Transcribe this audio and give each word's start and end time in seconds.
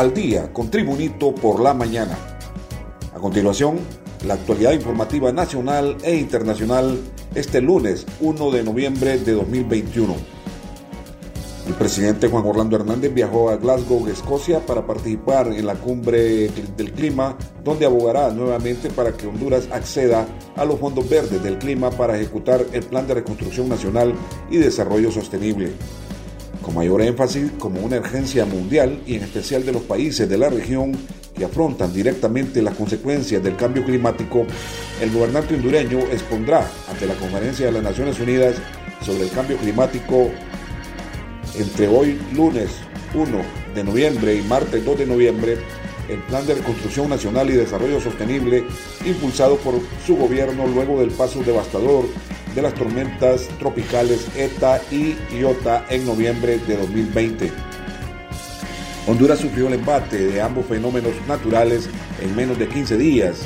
al 0.00 0.14
día 0.14 0.50
con 0.50 0.70
Tribunito 0.70 1.34
por 1.34 1.60
la 1.60 1.74
mañana. 1.74 2.16
A 3.14 3.18
continuación, 3.18 3.78
la 4.26 4.32
actualidad 4.32 4.72
informativa 4.72 5.30
nacional 5.30 5.98
e 6.02 6.16
internacional 6.16 6.98
este 7.34 7.60
lunes 7.60 8.06
1 8.20 8.50
de 8.50 8.64
noviembre 8.64 9.18
de 9.18 9.32
2021. 9.32 10.14
El 11.66 11.74
presidente 11.74 12.28
Juan 12.28 12.46
Orlando 12.46 12.76
Hernández 12.76 13.12
viajó 13.12 13.50
a 13.50 13.56
Glasgow, 13.56 14.08
Escocia, 14.08 14.64
para 14.64 14.86
participar 14.86 15.48
en 15.48 15.66
la 15.66 15.74
cumbre 15.74 16.48
del 16.48 16.92
clima, 16.92 17.36
donde 17.62 17.84
abogará 17.84 18.30
nuevamente 18.30 18.88
para 18.88 19.12
que 19.12 19.26
Honduras 19.26 19.68
acceda 19.70 20.26
a 20.56 20.64
los 20.64 20.80
fondos 20.80 21.10
verdes 21.10 21.42
del 21.42 21.58
clima 21.58 21.90
para 21.90 22.16
ejecutar 22.16 22.64
el 22.72 22.84
Plan 22.84 23.06
de 23.06 23.16
Reconstrucción 23.16 23.68
Nacional 23.68 24.14
y 24.50 24.56
Desarrollo 24.56 25.12
Sostenible 25.12 25.74
con 26.70 26.76
mayor 26.76 27.02
énfasis 27.02 27.50
como 27.58 27.80
una 27.80 27.96
urgencia 27.96 28.44
mundial 28.44 29.02
y 29.04 29.16
en 29.16 29.24
especial 29.24 29.66
de 29.66 29.72
los 29.72 29.82
países 29.82 30.28
de 30.28 30.38
la 30.38 30.48
región 30.48 30.96
que 31.36 31.44
afrontan 31.44 31.92
directamente 31.92 32.62
las 32.62 32.74
consecuencias 32.74 33.42
del 33.42 33.56
cambio 33.56 33.84
climático, 33.84 34.46
el 35.00 35.10
gobernante 35.10 35.56
hondureño 35.56 35.98
expondrá 36.12 36.64
ante 36.88 37.06
la 37.06 37.14
Conferencia 37.14 37.66
de 37.66 37.72
las 37.72 37.82
Naciones 37.82 38.20
Unidas 38.20 38.54
sobre 39.04 39.24
el 39.24 39.30
cambio 39.30 39.56
climático 39.56 40.30
entre 41.58 41.88
hoy 41.88 42.20
lunes 42.34 42.70
1 43.14 43.26
de 43.74 43.84
noviembre 43.84 44.36
y 44.36 44.42
martes 44.42 44.84
2 44.84 44.98
de 44.98 45.06
noviembre 45.06 45.58
el 46.08 46.18
Plan 46.20 46.46
de 46.46 46.54
Reconstrucción 46.54 47.08
Nacional 47.08 47.50
y 47.50 47.54
Desarrollo 47.54 48.00
Sostenible 48.00 48.64
impulsado 49.04 49.56
por 49.56 49.74
su 50.06 50.16
gobierno 50.16 50.68
luego 50.68 51.00
del 51.00 51.10
paso 51.10 51.42
devastador 51.42 52.04
de 52.54 52.62
las 52.62 52.74
tormentas 52.74 53.48
tropicales 53.58 54.26
ETA 54.36 54.80
y 54.90 55.16
IOTA 55.38 55.86
en 55.88 56.06
noviembre 56.06 56.58
de 56.66 56.76
2020. 56.76 57.50
Honduras 59.06 59.38
sufrió 59.38 59.68
el 59.68 59.74
embate 59.74 60.18
de 60.26 60.40
ambos 60.40 60.66
fenómenos 60.66 61.12
naturales 61.26 61.88
en 62.20 62.36
menos 62.36 62.58
de 62.58 62.68
15 62.68 62.96
días. 62.96 63.42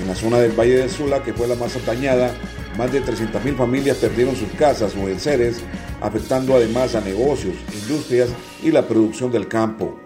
En 0.00 0.08
la 0.08 0.14
zona 0.14 0.38
del 0.38 0.52
Valle 0.52 0.76
de 0.76 0.88
Sula, 0.88 1.22
que 1.22 1.32
fue 1.32 1.46
la 1.46 1.54
más 1.54 1.76
atañada, 1.76 2.34
más 2.76 2.92
de 2.92 3.02
300.000 3.02 3.56
familias 3.56 3.98
perdieron 3.98 4.34
sus 4.34 4.48
casas 4.50 4.94
o 4.96 5.08
enseres, 5.08 5.62
afectando 6.00 6.54
además 6.54 6.94
a 6.94 7.00
negocios, 7.00 7.54
industrias 7.72 8.28
y 8.62 8.70
la 8.70 8.86
producción 8.86 9.30
del 9.30 9.48
campo. 9.48 9.98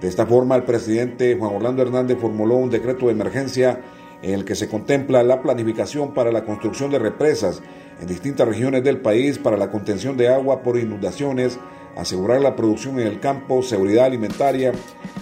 De 0.00 0.08
esta 0.08 0.26
forma, 0.26 0.56
el 0.56 0.62
presidente 0.62 1.36
Juan 1.38 1.54
Orlando 1.54 1.82
Hernández 1.82 2.18
formuló 2.20 2.56
un 2.56 2.70
decreto 2.70 3.06
de 3.06 3.12
emergencia 3.12 3.80
en 4.22 4.34
el 4.34 4.44
que 4.44 4.54
se 4.54 4.68
contempla 4.68 5.22
la 5.22 5.42
planificación 5.42 6.14
para 6.14 6.32
la 6.32 6.44
construcción 6.44 6.90
de 6.90 6.98
represas 6.98 7.62
en 8.00 8.06
distintas 8.06 8.46
regiones 8.46 8.84
del 8.84 9.00
país 9.00 9.38
para 9.38 9.56
la 9.56 9.70
contención 9.70 10.16
de 10.16 10.28
agua 10.28 10.62
por 10.62 10.78
inundaciones, 10.78 11.58
asegurar 11.96 12.40
la 12.40 12.56
producción 12.56 13.00
en 13.00 13.06
el 13.06 13.20
campo, 13.20 13.62
seguridad 13.62 14.04
alimentaria, 14.04 14.72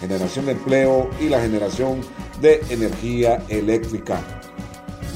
generación 0.00 0.46
de 0.46 0.52
empleo 0.52 1.10
y 1.20 1.28
la 1.28 1.40
generación 1.40 2.00
de 2.40 2.60
energía 2.70 3.44
eléctrica. 3.48 4.20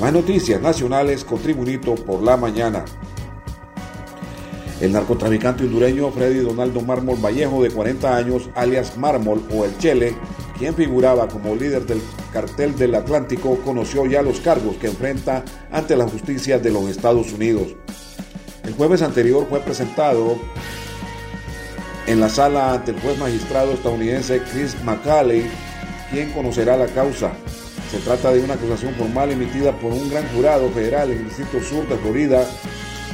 Más 0.00 0.12
noticias 0.12 0.60
nacionales 0.60 1.24
con 1.24 1.40
Tribunito 1.40 1.96
por 1.96 2.22
la 2.22 2.36
mañana. 2.36 2.84
El 4.80 4.92
narcotraficante 4.92 5.64
hondureño 5.64 6.12
Freddy 6.12 6.38
Donaldo 6.38 6.80
Mármol 6.82 7.18
Vallejo, 7.20 7.64
de 7.64 7.70
40 7.70 8.16
años, 8.16 8.48
alias 8.54 8.96
Mármol 8.96 9.42
o 9.52 9.64
El 9.64 9.76
Chele, 9.78 10.14
quien 10.56 10.74
figuraba 10.74 11.26
como 11.26 11.56
líder 11.56 11.84
del 11.84 12.00
cartel 12.32 12.76
del 12.76 12.94
Atlántico, 12.94 13.58
conoció 13.64 14.06
ya 14.06 14.22
los 14.22 14.40
cargos 14.40 14.76
que 14.76 14.88
enfrenta 14.88 15.44
ante 15.70 15.96
la 15.96 16.08
justicia 16.08 16.58
de 16.58 16.70
los 16.70 16.88
Estados 16.88 17.32
Unidos. 17.32 17.74
El 18.64 18.74
jueves 18.74 19.02
anterior 19.02 19.46
fue 19.48 19.60
presentado 19.60 20.36
en 22.06 22.20
la 22.20 22.28
sala 22.28 22.74
ante 22.74 22.92
el 22.92 23.00
juez 23.00 23.18
magistrado 23.18 23.72
estadounidense 23.72 24.42
Chris 24.52 24.76
McCauley, 24.84 25.46
quien 26.10 26.32
conocerá 26.32 26.76
la 26.76 26.86
causa. 26.86 27.32
Se 27.90 27.98
trata 27.98 28.32
de 28.32 28.40
una 28.40 28.54
acusación 28.54 28.94
formal 28.94 29.30
emitida 29.30 29.72
por 29.72 29.92
un 29.92 30.10
gran 30.10 30.26
jurado 30.28 30.70
federal 30.70 31.10
en 31.10 31.18
el 31.18 31.24
Distrito 31.24 31.62
Sur 31.62 31.88
de 31.88 31.96
Florida 31.96 32.46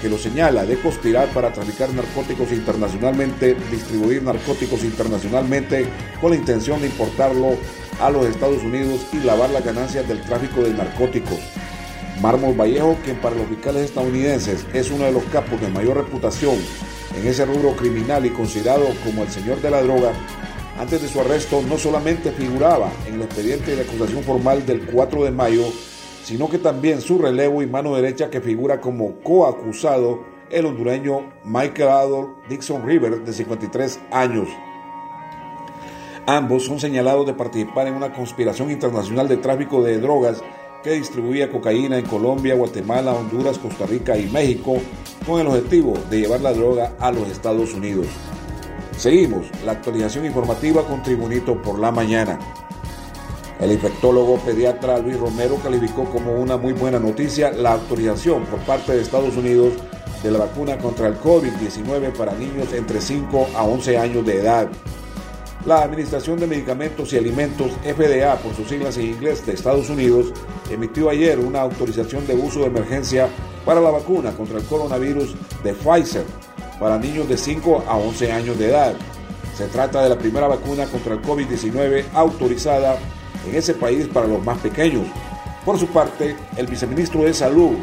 que 0.04 0.10
lo 0.10 0.18
señala 0.18 0.66
de 0.66 0.76
conspirar 0.76 1.28
para 1.28 1.50
traficar 1.50 1.88
narcóticos 1.94 2.52
internacionalmente, 2.52 3.56
distribuir 3.70 4.22
narcóticos 4.22 4.84
internacionalmente 4.84 5.86
con 6.20 6.32
la 6.32 6.36
intención 6.36 6.78
de 6.82 6.88
importarlo 6.88 7.56
a 8.00 8.10
los 8.10 8.26
Estados 8.26 8.62
Unidos 8.62 9.06
y 9.12 9.18
lavar 9.18 9.50
las 9.50 9.64
ganancias 9.64 10.06
del 10.08 10.20
tráfico 10.22 10.62
de 10.62 10.74
narcóticos. 10.74 11.38
Mármol 12.20 12.58
Vallejo, 12.58 12.96
quien 13.04 13.16
para 13.16 13.36
los 13.36 13.46
fiscales 13.46 13.84
estadounidenses 13.84 14.66
es 14.72 14.90
uno 14.90 15.04
de 15.04 15.12
los 15.12 15.24
capos 15.24 15.60
de 15.60 15.68
mayor 15.68 15.96
reputación 15.96 16.56
en 17.16 17.26
ese 17.26 17.44
rubro 17.44 17.76
criminal 17.76 18.26
y 18.26 18.30
considerado 18.30 18.86
como 19.04 19.22
el 19.22 19.30
señor 19.30 19.60
de 19.60 19.70
la 19.70 19.82
droga, 19.82 20.12
antes 20.78 21.02
de 21.02 21.08
su 21.08 21.20
arresto 21.20 21.62
no 21.68 21.78
solamente 21.78 22.32
figuraba 22.32 22.90
en 23.06 23.14
el 23.14 23.22
expediente 23.22 23.76
de 23.76 23.82
acusación 23.82 24.22
formal 24.24 24.66
del 24.66 24.86
4 24.86 25.24
de 25.24 25.30
mayo, 25.30 25.64
sino 26.24 26.48
que 26.48 26.58
también 26.58 27.00
su 27.00 27.18
relevo 27.18 27.62
y 27.62 27.66
mano 27.66 27.94
derecha 27.94 28.30
que 28.30 28.40
figura 28.40 28.80
como 28.80 29.20
coacusado 29.20 30.24
el 30.50 30.66
hondureño 30.66 31.32
Michael 31.44 31.88
Adolf 31.88 32.28
Dixon 32.48 32.86
Rivers 32.86 33.24
de 33.24 33.32
53 33.32 34.00
años. 34.10 34.48
Ambos 36.26 36.64
son 36.64 36.80
señalados 36.80 37.26
de 37.26 37.34
participar 37.34 37.86
en 37.86 37.94
una 37.94 38.10
conspiración 38.10 38.70
internacional 38.70 39.28
de 39.28 39.36
tráfico 39.36 39.82
de 39.82 39.98
drogas 39.98 40.42
que 40.82 40.92
distribuía 40.92 41.50
cocaína 41.50 41.98
en 41.98 42.06
Colombia, 42.06 42.54
Guatemala, 42.54 43.12
Honduras, 43.12 43.58
Costa 43.58 43.84
Rica 43.84 44.16
y 44.16 44.30
México 44.30 44.76
con 45.26 45.40
el 45.40 45.46
objetivo 45.48 45.92
de 46.08 46.20
llevar 46.20 46.40
la 46.40 46.54
droga 46.54 46.94
a 46.98 47.12
los 47.12 47.28
Estados 47.28 47.74
Unidos. 47.74 48.06
Seguimos 48.96 49.46
la 49.66 49.72
actualización 49.72 50.24
informativa 50.24 50.86
con 50.86 51.02
Tribunito 51.02 51.60
por 51.60 51.78
la 51.78 51.90
mañana. 51.90 52.38
El 53.60 53.72
infectólogo 53.72 54.38
pediatra 54.38 54.98
Luis 54.98 55.18
Romero 55.18 55.56
calificó 55.62 56.04
como 56.06 56.32
una 56.40 56.56
muy 56.56 56.72
buena 56.72 56.98
noticia 56.98 57.50
la 57.50 57.72
autorización 57.74 58.44
por 58.44 58.60
parte 58.60 58.92
de 58.92 59.02
Estados 59.02 59.36
Unidos 59.36 59.74
de 60.22 60.30
la 60.30 60.38
vacuna 60.38 60.78
contra 60.78 61.08
el 61.08 61.20
COVID-19 61.20 62.12
para 62.16 62.32
niños 62.32 62.72
entre 62.72 63.02
5 63.02 63.48
a 63.54 63.64
11 63.64 63.98
años 63.98 64.24
de 64.24 64.40
edad. 64.40 64.70
La 65.66 65.80
Administración 65.80 66.38
de 66.38 66.46
Medicamentos 66.46 67.10
y 67.12 67.16
Alimentos, 67.16 67.72
FDA 67.82 68.36
por 68.36 68.54
sus 68.54 68.68
siglas 68.68 68.98
en 68.98 69.06
inglés 69.06 69.46
de 69.46 69.54
Estados 69.54 69.88
Unidos, 69.88 70.26
emitió 70.70 71.08
ayer 71.08 71.38
una 71.38 71.62
autorización 71.62 72.26
de 72.26 72.34
uso 72.34 72.60
de 72.60 72.66
emergencia 72.66 73.28
para 73.64 73.80
la 73.80 73.90
vacuna 73.90 74.32
contra 74.32 74.58
el 74.58 74.64
coronavirus 74.64 75.34
de 75.62 75.72
Pfizer 75.72 76.26
para 76.78 76.98
niños 76.98 77.26
de 77.30 77.38
5 77.38 77.84
a 77.88 77.96
11 77.96 78.32
años 78.32 78.58
de 78.58 78.68
edad. 78.68 78.94
Se 79.56 79.66
trata 79.68 80.02
de 80.02 80.10
la 80.10 80.18
primera 80.18 80.48
vacuna 80.48 80.84
contra 80.84 81.14
el 81.14 81.22
COVID-19 81.22 82.04
autorizada 82.12 82.98
en 83.48 83.54
ese 83.54 83.72
país 83.72 84.06
para 84.08 84.26
los 84.26 84.44
más 84.44 84.58
pequeños. 84.58 85.06
Por 85.64 85.78
su 85.78 85.86
parte, 85.86 86.36
el 86.58 86.66
viceministro 86.66 87.22
de 87.22 87.32
Salud, 87.32 87.78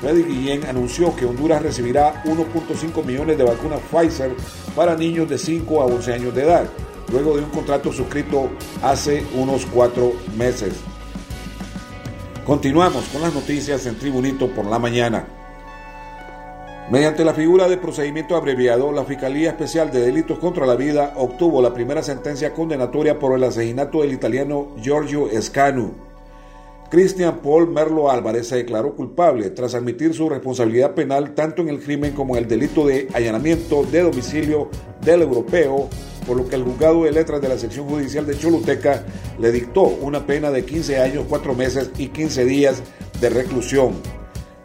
Freddy 0.00 0.24
Guillén, 0.24 0.66
anunció 0.66 1.14
que 1.14 1.26
Honduras 1.26 1.62
recibirá 1.62 2.24
1.5 2.24 3.04
millones 3.04 3.38
de 3.38 3.44
vacunas 3.44 3.78
Pfizer 3.88 4.32
para 4.74 4.96
niños 4.96 5.28
de 5.28 5.38
5 5.38 5.80
a 5.80 5.84
11 5.84 6.12
años 6.12 6.34
de 6.34 6.42
edad, 6.42 6.66
luego 7.10 7.36
de 7.36 7.44
un 7.44 7.50
contrato 7.50 7.92
suscrito 7.92 8.50
hace 8.82 9.24
unos 9.34 9.66
cuatro 9.66 10.12
meses. 10.36 10.74
Continuamos 12.44 13.04
con 13.08 13.22
las 13.22 13.34
noticias 13.34 13.86
en 13.86 13.98
Tribunito 13.98 14.48
por 14.48 14.66
la 14.66 14.78
mañana. 14.78 15.26
Mediante 16.90 17.24
la 17.24 17.34
figura 17.34 17.68
de 17.68 17.76
procedimiento 17.76 18.34
abreviado, 18.34 18.90
la 18.90 19.04
Fiscalía 19.04 19.50
Especial 19.50 19.92
de 19.92 20.00
Delitos 20.00 20.40
contra 20.40 20.66
la 20.66 20.74
Vida 20.74 21.12
obtuvo 21.16 21.62
la 21.62 21.72
primera 21.72 22.02
sentencia 22.02 22.52
condenatoria 22.52 23.16
por 23.16 23.36
el 23.36 23.44
asesinato 23.44 24.02
del 24.02 24.12
italiano 24.12 24.74
Giorgio 24.82 25.30
Escanu. 25.30 25.92
Cristian 26.90 27.38
Paul 27.38 27.68
Merlo 27.68 28.10
Álvarez 28.10 28.48
se 28.48 28.56
declaró 28.56 28.96
culpable 28.96 29.50
tras 29.50 29.76
admitir 29.76 30.12
su 30.12 30.28
responsabilidad 30.28 30.96
penal 30.96 31.34
tanto 31.34 31.62
en 31.62 31.68
el 31.68 31.78
crimen 31.78 32.12
como 32.12 32.36
en 32.36 32.42
el 32.42 32.48
delito 32.48 32.84
de 32.84 33.06
allanamiento 33.14 33.84
de 33.84 34.02
domicilio 34.02 34.68
del 35.00 35.22
europeo, 35.22 35.88
por 36.30 36.36
lo 36.36 36.48
que 36.48 36.54
el 36.54 36.62
juzgado 36.62 37.02
de 37.02 37.10
letras 37.10 37.40
de 37.40 37.48
la 37.48 37.58
sección 37.58 37.88
judicial 37.88 38.24
de 38.24 38.38
Choluteca 38.38 39.04
le 39.40 39.50
dictó 39.50 39.82
una 39.82 40.28
pena 40.28 40.52
de 40.52 40.64
15 40.64 41.00
años, 41.00 41.24
4 41.28 41.54
meses 41.56 41.90
y 41.98 42.06
15 42.06 42.44
días 42.44 42.84
de 43.20 43.30
reclusión. 43.30 43.94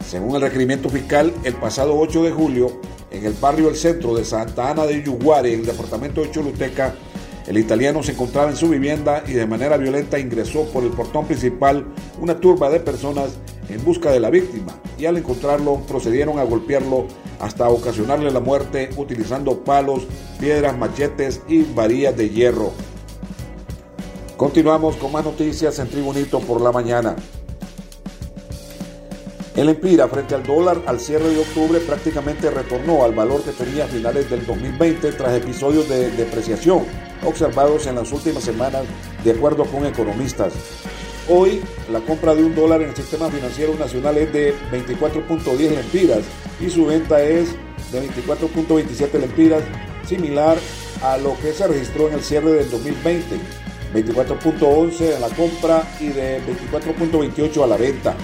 Según 0.07 0.35
el 0.35 0.43
requerimiento 0.43 0.89
fiscal, 0.89 1.33
el 1.43 1.55
pasado 1.55 1.97
8 1.97 2.21
de 2.21 2.31
julio, 2.31 2.67
en 3.09 3.25
el 3.25 3.33
barrio 3.33 3.65
del 3.65 3.77
centro 3.77 4.15
de 4.15 4.23
Santa 4.23 4.69
Ana 4.69 4.85
de 4.85 5.01
Yuguare, 5.01 5.55
en 5.55 5.61
el 5.61 5.65
departamento 5.65 6.21
de 6.21 6.29
Choluteca, 6.29 6.93
el 7.47 7.57
italiano 7.57 8.03
se 8.03 8.11
encontraba 8.11 8.51
en 8.51 8.57
su 8.57 8.69
vivienda 8.69 9.23
y 9.25 9.31
de 9.31 9.47
manera 9.47 9.77
violenta 9.77 10.19
ingresó 10.19 10.65
por 10.65 10.83
el 10.83 10.91
portón 10.91 11.25
principal 11.25 11.83
una 12.21 12.39
turba 12.39 12.69
de 12.69 12.79
personas 12.79 13.39
en 13.69 13.83
busca 13.83 14.11
de 14.11 14.19
la 14.19 14.29
víctima 14.29 14.79
y 14.99 15.07
al 15.07 15.17
encontrarlo 15.17 15.81
procedieron 15.87 16.37
a 16.37 16.43
golpearlo 16.43 17.07
hasta 17.39 17.69
ocasionarle 17.69 18.31
la 18.31 18.39
muerte 18.39 18.89
utilizando 18.97 19.63
palos, 19.63 20.03
piedras, 20.39 20.77
machetes 20.77 21.41
y 21.47 21.63
varillas 21.63 22.15
de 22.15 22.29
hierro. 22.29 22.71
Continuamos 24.37 24.95
con 24.97 25.11
más 25.11 25.23
noticias 25.23 25.79
en 25.79 25.89
Tribunito 25.89 26.39
por 26.39 26.61
la 26.61 26.71
mañana. 26.71 27.15
El 29.55 29.69
Empira 29.69 30.09
frente 30.09 30.35
al 30.35 30.43
dólar 30.43 30.81
al 30.85 30.99
cierre 30.99 31.29
de 31.29 31.39
octubre 31.39 31.79
prácticamente 31.79 32.51
retornó 32.51 33.05
al 33.05 33.13
valor 33.13 33.41
que 33.41 33.51
tenía 33.51 33.85
a 33.85 33.87
finales 33.87 34.29
del 34.29 34.45
2020 34.45 35.13
tras 35.13 35.33
episodios 35.33 35.87
de 35.87 36.11
depreciación 36.11 36.83
observados 37.23 37.87
en 37.87 37.95
las 37.95 38.11
últimas 38.11 38.43
semanas 38.43 38.83
de 39.23 39.31
acuerdo 39.31 39.63
con 39.65 39.85
economistas. 39.85 40.51
Hoy 41.27 41.59
la 41.91 42.01
compra 42.01 42.35
de 42.35 42.43
un 42.43 42.53
dólar 42.53 42.83
en 42.83 42.89
el 42.89 42.95
sistema 42.95 43.31
financiero 43.31 43.73
nacional 43.79 44.15
es 44.17 44.31
de 44.31 44.53
24.10 44.71 45.57
lempiras 45.71 46.19
y 46.59 46.69
su 46.69 46.85
venta 46.85 47.19
es 47.23 47.49
de 47.91 48.07
24.27 48.07 49.19
lempiras, 49.19 49.63
similar 50.07 50.55
a 51.01 51.17
lo 51.17 51.35
que 51.39 51.51
se 51.51 51.65
registró 51.67 52.09
en 52.09 52.13
el 52.13 52.21
cierre 52.21 52.51
del 52.51 52.69
2020, 52.69 53.37
24.11 53.95 55.15
a 55.15 55.19
la 55.19 55.29
compra 55.29 55.83
y 55.99 56.09
de 56.09 56.41
24.28 56.71 57.63
a 57.63 57.67
la 57.67 57.77
venta. 57.77 58.15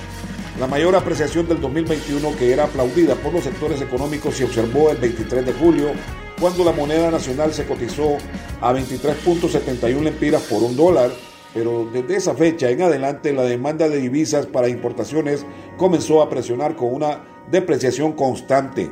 La 0.60 0.68
mayor 0.68 0.96
apreciación 0.96 1.48
del 1.48 1.60
2021 1.60 2.36
que 2.38 2.54
era 2.54 2.66
aplaudida 2.66 3.16
por 3.16 3.34
los 3.34 3.44
sectores 3.44 3.82
económicos 3.82 4.36
se 4.36 4.44
observó 4.44 4.92
el 4.92 4.98
23 4.98 5.44
de 5.44 5.54
julio, 5.54 5.92
cuando 6.40 6.64
la 6.64 6.72
moneda 6.72 7.10
nacional 7.10 7.52
se 7.52 7.66
cotizó 7.66 8.18
a 8.62 8.72
23.71 8.74 10.02
lempiras 10.02 10.44
por 10.44 10.62
un 10.62 10.76
dólar, 10.78 11.10
pero 11.54 11.88
desde 11.92 12.16
esa 12.16 12.34
fecha 12.34 12.70
en 12.70 12.82
adelante 12.82 13.34
la 13.34 13.44
demanda 13.44 13.90
de 13.90 13.98
divisas 13.98 14.46
para 14.46 14.70
importaciones 14.70 15.46
comenzó 15.78 16.22
a 16.22 16.30
presionar 16.30 16.76
con 16.76 16.94
una 16.94 17.24
depreciación 17.50 18.14
constante. 18.14 18.92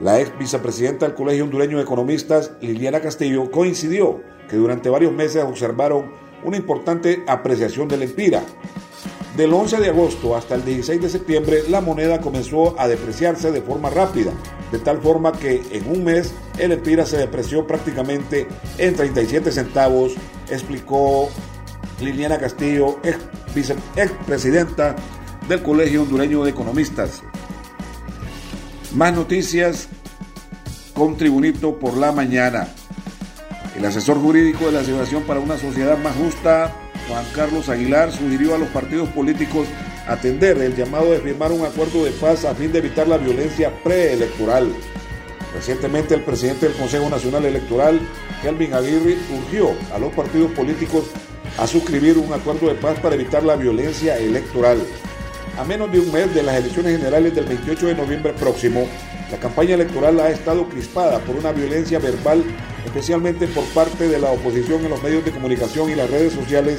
La 0.00 0.20
ex 0.20 0.36
vicepresidenta 0.38 1.06
del 1.06 1.14
Colegio 1.14 1.44
Hondureño 1.44 1.76
de 1.76 1.84
Economistas, 1.84 2.52
Liliana 2.60 3.00
Castillo, 3.00 3.50
coincidió 3.50 4.20
que 4.48 4.56
durante 4.56 4.90
varios 4.90 5.12
meses 5.12 5.44
observaron 5.44 6.12
una 6.44 6.56
importante 6.56 7.22
apreciación 7.26 7.88
del 7.88 8.02
empira. 8.02 8.42
Del 9.36 9.52
11 9.52 9.78
de 9.78 9.88
agosto 9.88 10.36
hasta 10.36 10.56
el 10.56 10.64
16 10.64 11.00
de 11.00 11.08
septiembre, 11.08 11.62
la 11.70 11.80
moneda 11.80 12.20
comenzó 12.20 12.78
a 12.78 12.86
depreciarse 12.86 13.50
de 13.50 13.62
forma 13.62 13.88
rápida, 13.88 14.32
de 14.70 14.78
tal 14.78 15.00
forma 15.00 15.32
que 15.32 15.62
en 15.72 15.88
un 15.88 16.04
mes 16.04 16.34
el 16.58 16.72
empira 16.72 17.06
se 17.06 17.16
depreció 17.16 17.66
prácticamente 17.66 18.46
en 18.76 18.94
37 18.94 19.50
centavos, 19.52 20.14
explicó 20.50 21.30
Liliana 22.02 22.38
Castillo, 22.38 22.98
ex, 23.04 23.18
presidenta 24.26 24.96
del 25.48 25.62
Colegio 25.62 26.02
Hondureño 26.02 26.44
de 26.44 26.50
Economistas. 26.50 27.22
Más 28.94 29.14
noticias 29.14 29.88
con 30.94 31.16
Tribunito 31.16 31.78
por 31.78 31.96
la 31.96 32.12
mañana. 32.12 32.68
El 33.76 33.84
asesor 33.84 34.18
jurídico 34.20 34.66
de 34.66 34.72
la 34.72 34.80
Asociación 34.80 35.22
para 35.22 35.40
una 35.40 35.56
Sociedad 35.56 35.96
Más 35.98 36.14
Justa, 36.16 36.72
Juan 37.08 37.24
Carlos 37.34 37.68
Aguilar, 37.68 38.12
sugirió 38.12 38.54
a 38.54 38.58
los 38.58 38.68
partidos 38.68 39.08
políticos 39.10 39.66
atender 40.06 40.58
el 40.58 40.76
llamado 40.76 41.10
de 41.10 41.20
firmar 41.20 41.52
un 41.52 41.64
acuerdo 41.64 42.04
de 42.04 42.10
paz 42.10 42.44
a 42.44 42.54
fin 42.54 42.72
de 42.72 42.78
evitar 42.80 43.08
la 43.08 43.18
violencia 43.18 43.72
preelectoral. 43.82 44.72
Recientemente 45.54 46.14
el 46.14 46.22
presidente 46.22 46.66
del 46.66 46.76
Consejo 46.76 47.08
Nacional 47.08 47.44
Electoral, 47.44 48.00
Kelvin 48.42 48.74
Aguirre, 48.74 49.16
urgió 49.36 49.70
a 49.94 49.98
los 49.98 50.12
partidos 50.12 50.50
políticos 50.52 51.04
a 51.58 51.66
suscribir 51.66 52.18
un 52.18 52.32
acuerdo 52.32 52.68
de 52.68 52.74
paz 52.74 52.98
para 53.00 53.14
evitar 53.14 53.44
la 53.44 53.56
violencia 53.56 54.18
electoral. 54.18 54.78
A 55.58 55.64
menos 55.64 55.92
de 55.92 56.00
un 56.00 56.10
mes 56.10 56.34
de 56.34 56.42
las 56.42 56.56
elecciones 56.56 56.96
generales 56.98 57.34
del 57.34 57.44
28 57.44 57.86
de 57.86 57.94
noviembre 57.94 58.32
próximo, 58.32 58.86
la 59.30 59.38
campaña 59.38 59.74
electoral 59.74 60.18
ha 60.20 60.30
estado 60.30 60.68
crispada 60.68 61.18
por 61.20 61.36
una 61.36 61.52
violencia 61.52 61.98
verbal, 61.98 62.42
especialmente 62.84 63.46
por 63.48 63.64
parte 63.66 64.08
de 64.08 64.18
la 64.18 64.30
oposición 64.30 64.84
en 64.84 64.90
los 64.90 65.02
medios 65.02 65.24
de 65.24 65.32
comunicación 65.32 65.90
y 65.90 65.94
las 65.94 66.10
redes 66.10 66.32
sociales, 66.32 66.78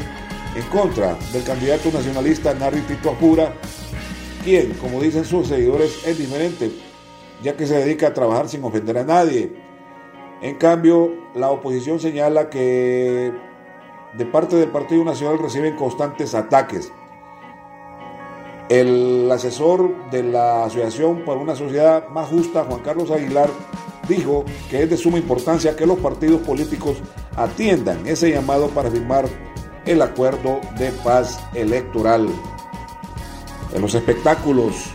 en 0.55 0.63
contra 0.63 1.17
del 1.31 1.43
candidato 1.43 1.91
nacionalista 1.91 2.53
Narri 2.53 2.81
Tito 2.81 3.11
Apura, 3.11 3.53
quien, 4.43 4.73
como 4.73 5.01
dicen 5.01 5.25
sus 5.25 5.47
seguidores, 5.47 6.05
es 6.05 6.17
diferente, 6.17 6.71
ya 7.41 7.55
que 7.55 7.65
se 7.65 7.75
dedica 7.75 8.07
a 8.07 8.13
trabajar 8.13 8.49
sin 8.49 8.63
ofender 8.63 8.97
a 8.97 9.03
nadie. 9.03 9.53
En 10.41 10.55
cambio, 10.55 11.11
la 11.35 11.49
oposición 11.49 11.99
señala 11.99 12.49
que 12.49 13.31
de 14.17 14.25
parte 14.25 14.55
del 14.55 14.69
Partido 14.69 15.03
Nacional 15.03 15.39
reciben 15.39 15.75
constantes 15.75 16.35
ataques 16.35 16.91
el 18.69 19.29
asesor 19.31 20.09
de 20.09 20.23
la 20.23 20.65
Asociación 20.65 21.23
para 21.25 21.39
una 21.39 21.55
Sociedad 21.55 22.07
Más 22.09 22.29
Justa, 22.29 22.63
Juan 22.63 22.81
Carlos 22.81 23.11
Aguilar, 23.11 23.49
dijo 24.07 24.45
que 24.69 24.83
es 24.83 24.89
de 24.89 24.97
suma 24.97 25.17
importancia 25.17 25.75
que 25.75 25.85
los 25.85 25.99
partidos 25.99 26.41
políticos 26.41 26.97
atiendan 27.35 28.05
ese 28.07 28.31
llamado 28.31 28.69
para 28.69 28.89
firmar 28.89 29.25
el 29.85 30.01
acuerdo 30.01 30.59
de 30.77 30.91
paz 31.03 31.39
electoral. 31.53 32.27
En 33.73 33.81
los 33.81 33.93
espectáculos, 33.95 34.91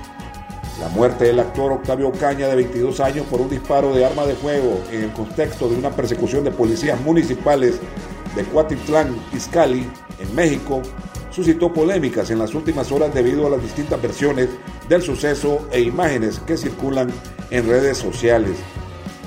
la 0.80 0.88
muerte 0.88 1.24
del 1.24 1.40
actor 1.40 1.72
Octavio 1.72 2.10
Caña, 2.12 2.48
de 2.48 2.56
22 2.56 3.00
años, 3.00 3.26
por 3.26 3.40
un 3.40 3.50
disparo 3.50 3.94
de 3.94 4.04
arma 4.04 4.24
de 4.24 4.34
fuego 4.34 4.80
en 4.90 5.04
el 5.04 5.12
contexto 5.12 5.68
de 5.68 5.76
una 5.76 5.90
persecución 5.90 6.44
de 6.44 6.50
policías 6.50 7.00
municipales 7.00 7.80
de 8.34 8.44
Cuatitlán, 8.44 9.16
Izcalli, 9.34 9.88
en 10.18 10.34
México, 10.34 10.82
suscitó 11.30 11.72
polémicas 11.72 12.30
en 12.30 12.38
las 12.38 12.54
últimas 12.54 12.90
horas 12.90 13.14
debido 13.14 13.46
a 13.46 13.50
las 13.50 13.62
distintas 13.62 14.00
versiones 14.00 14.48
del 14.88 15.02
suceso 15.02 15.68
e 15.70 15.80
imágenes 15.80 16.40
que 16.40 16.56
circulan 16.56 17.10
en 17.50 17.68
redes 17.68 17.98
sociales. 17.98 18.56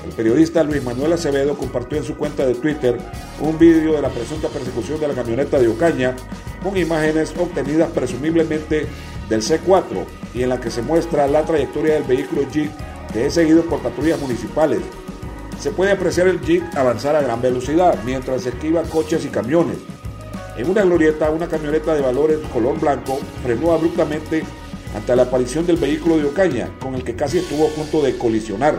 El 0.04 0.12
periodista 0.12 0.62
Luis 0.64 0.82
Manuel 0.82 1.12
Acevedo 1.12 1.56
compartió 1.56 1.96
en 1.96 2.04
su 2.04 2.16
cuenta 2.16 2.44
de 2.44 2.54
Twitter 2.54 2.98
un 3.40 3.58
vídeo 3.58 3.92
de 3.92 4.02
la 4.02 4.08
presunta 4.08 4.48
persecución 4.48 5.00
de 5.00 5.08
la 5.08 5.14
camioneta 5.14 5.58
de 5.58 5.68
Ocaña 5.68 6.16
con 6.62 6.76
imágenes 6.76 7.32
obtenidas 7.38 7.90
presumiblemente 7.90 8.86
del 9.28 9.42
C4 9.42 10.04
y 10.34 10.42
en 10.42 10.48
la 10.48 10.60
que 10.60 10.70
se 10.70 10.82
muestra 10.82 11.26
la 11.28 11.44
trayectoria 11.44 11.94
del 11.94 12.02
vehículo 12.02 12.42
Jeep 12.50 12.70
que 13.12 13.26
es 13.26 13.34
seguido 13.34 13.62
por 13.64 13.80
patrullas 13.80 14.20
municipales. 14.20 14.80
Se 15.62 15.70
puede 15.70 15.92
apreciar 15.92 16.26
el 16.26 16.40
Jeep 16.40 16.64
avanzar 16.76 17.14
a 17.14 17.22
gran 17.22 17.40
velocidad 17.40 17.96
mientras 18.04 18.44
esquiva 18.44 18.82
coches 18.82 19.24
y 19.24 19.28
camiones. 19.28 19.78
En 20.56 20.68
una 20.68 20.82
glorieta, 20.82 21.30
una 21.30 21.46
camioneta 21.46 21.94
de 21.94 22.02
valores 22.02 22.40
color 22.52 22.80
blanco 22.80 23.20
frenó 23.44 23.70
abruptamente 23.70 24.42
ante 24.96 25.14
la 25.14 25.22
aparición 25.22 25.64
del 25.64 25.76
vehículo 25.76 26.16
de 26.16 26.24
Ocaña, 26.24 26.68
con 26.80 26.96
el 26.96 27.04
que 27.04 27.14
casi 27.14 27.38
estuvo 27.38 27.68
a 27.68 27.70
punto 27.70 28.02
de 28.02 28.18
colisionar. 28.18 28.74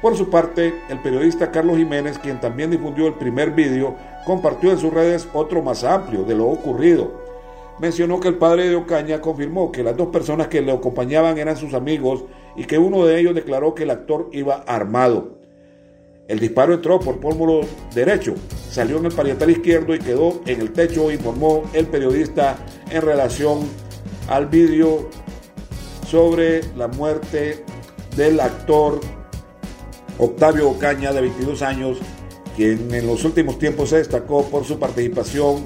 Por 0.00 0.16
su 0.16 0.30
parte, 0.30 0.82
el 0.88 1.02
periodista 1.02 1.50
Carlos 1.50 1.78
Jiménez, 1.78 2.16
quien 2.20 2.40
también 2.40 2.70
difundió 2.70 3.08
el 3.08 3.14
primer 3.14 3.50
vídeo, 3.50 3.96
compartió 4.24 4.70
en 4.70 4.78
sus 4.78 4.94
redes 4.94 5.26
otro 5.34 5.62
más 5.62 5.82
amplio 5.82 6.22
de 6.22 6.36
lo 6.36 6.46
ocurrido. 6.46 7.24
Mencionó 7.80 8.20
que 8.20 8.28
el 8.28 8.36
padre 8.36 8.68
de 8.68 8.76
Ocaña 8.76 9.20
confirmó 9.20 9.72
que 9.72 9.82
las 9.82 9.96
dos 9.96 10.10
personas 10.10 10.46
que 10.46 10.62
le 10.62 10.70
acompañaban 10.70 11.38
eran 11.38 11.56
sus 11.56 11.74
amigos 11.74 12.22
y 12.54 12.66
que 12.66 12.78
uno 12.78 13.04
de 13.04 13.18
ellos 13.18 13.34
declaró 13.34 13.74
que 13.74 13.82
el 13.82 13.90
actor 13.90 14.28
iba 14.30 14.62
armado. 14.68 15.33
El 16.26 16.40
disparo 16.40 16.74
entró 16.74 16.98
por 17.00 17.20
pómulo 17.20 17.60
derecho, 17.94 18.34
salió 18.70 18.96
en 18.96 19.06
el 19.06 19.12
parietal 19.12 19.50
izquierdo 19.50 19.94
y 19.94 19.98
quedó 19.98 20.40
en 20.46 20.60
el 20.62 20.72
techo, 20.72 21.10
informó 21.10 21.64
el 21.74 21.86
periodista 21.86 22.56
en 22.90 23.02
relación 23.02 23.68
al 24.28 24.46
vídeo 24.46 25.10
sobre 26.08 26.62
la 26.76 26.88
muerte 26.88 27.64
del 28.16 28.40
actor 28.40 29.00
Octavio 30.18 30.70
Ocaña, 30.70 31.12
de 31.12 31.20
22 31.20 31.60
años, 31.60 31.98
quien 32.56 32.94
en 32.94 33.06
los 33.06 33.24
últimos 33.24 33.58
tiempos 33.58 33.90
se 33.90 33.96
destacó 33.96 34.44
por 34.48 34.64
su 34.64 34.78
participación 34.78 35.64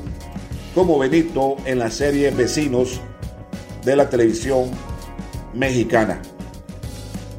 como 0.74 0.98
Benito 0.98 1.56
en 1.66 1.78
la 1.78 1.90
serie 1.90 2.30
Vecinos 2.30 3.00
de 3.84 3.94
la 3.94 4.10
televisión 4.10 4.70
mexicana. 5.54 6.20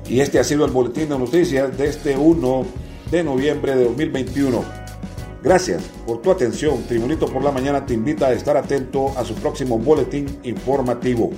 Y 0.07 0.21
este 0.21 0.39
ha 0.39 0.43
sido 0.43 0.65
el 0.65 0.71
boletín 0.71 1.09
de 1.09 1.19
noticias 1.19 1.77
de 1.77 1.87
este 1.87 2.15
1 2.15 2.88
de 3.11 3.23
noviembre 3.23 3.75
de 3.75 3.85
2021. 3.85 4.63
Gracias 5.41 5.83
por 6.05 6.21
tu 6.21 6.31
atención. 6.31 6.83
Tribunito 6.83 7.25
por 7.27 7.43
la 7.43 7.51
Mañana 7.51 7.85
te 7.85 7.93
invita 7.93 8.27
a 8.27 8.33
estar 8.33 8.57
atento 8.57 9.17
a 9.17 9.23
su 9.23 9.35
próximo 9.35 9.77
boletín 9.77 10.39
informativo. 10.43 11.31